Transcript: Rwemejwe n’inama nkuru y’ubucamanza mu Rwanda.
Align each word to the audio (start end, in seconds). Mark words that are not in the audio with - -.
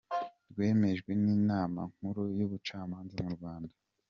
Rwemejwe 0.51 1.11
n’inama 1.23 1.81
nkuru 1.93 2.21
y’ubucamanza 2.37 3.15
mu 3.25 3.31
Rwanda. 3.37 3.73